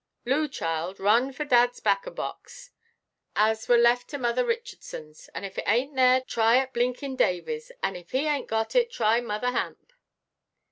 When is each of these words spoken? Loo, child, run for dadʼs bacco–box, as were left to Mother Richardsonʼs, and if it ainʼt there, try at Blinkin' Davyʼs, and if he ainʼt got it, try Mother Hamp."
Loo, 0.25 0.47
child, 0.47 0.99
run 0.99 1.31
for 1.31 1.45
dadʼs 1.45 1.83
bacco–box, 1.83 2.71
as 3.35 3.67
were 3.67 3.77
left 3.77 4.09
to 4.09 4.17
Mother 4.17 4.43
Richardsonʼs, 4.43 5.29
and 5.35 5.45
if 5.45 5.59
it 5.59 5.65
ainʼt 5.65 5.93
there, 5.95 6.21
try 6.21 6.57
at 6.57 6.73
Blinkin' 6.73 7.15
Davyʼs, 7.15 7.69
and 7.83 7.95
if 7.95 8.09
he 8.09 8.23
ainʼt 8.23 8.47
got 8.47 8.73
it, 8.75 8.91
try 8.91 9.21
Mother 9.21 9.51
Hamp." 9.51 9.93